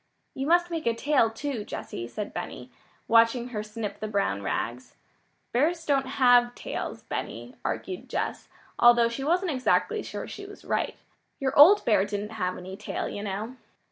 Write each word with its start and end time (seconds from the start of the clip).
"You 0.33 0.47
must 0.47 0.71
make 0.71 0.87
a 0.87 0.95
tail, 0.95 1.29
too, 1.29 1.63
Jessy," 1.63 2.07
said 2.07 2.33
Benny, 2.33 2.71
watching 3.07 3.49
her 3.49 3.61
snip 3.61 3.99
the 3.99 4.07
brown 4.07 4.41
rags. 4.41 4.95
"Bears 5.51 5.85
don't 5.85 6.07
have 6.07 6.55
tails, 6.55 7.03
Benny," 7.03 7.53
argued 7.63 8.09
Jess 8.09 8.47
although 8.79 9.09
she 9.09 9.23
wasn't 9.23 9.51
exactly 9.51 10.01
sure 10.01 10.27
she 10.27 10.47
was 10.47 10.65
right. 10.65 10.95
"Your 11.39 11.55
old 11.55 11.85
bear 11.85 12.03
didn't 12.03 12.31
have 12.31 12.57
any 12.57 12.75
tail, 12.75 13.07
you 13.07 13.21
know." 13.21 13.57